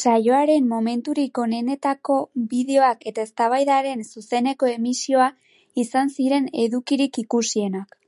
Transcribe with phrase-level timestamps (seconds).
[0.00, 2.18] Saioaren momenturik onenetako
[2.54, 5.28] bideoak eta eztabaidaren zuzeneko emisioa
[5.86, 8.00] izan ziren edukirik ikusienak.